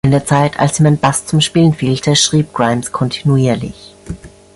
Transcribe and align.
In 0.03 0.09
der 0.09 0.25
Zeit, 0.25 0.59
als 0.59 0.79
ihm 0.79 0.87
ein 0.87 0.97
Bass 0.97 1.27
zum 1.27 1.41
Spielen 1.41 1.75
fehlte, 1.75 2.15
schrieb 2.15 2.53
Grimes 2.55 2.91
kontinuierlich. 2.91 3.93